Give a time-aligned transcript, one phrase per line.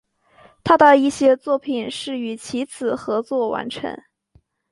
[0.63, 4.01] 他的一些作品是与其子合作完成。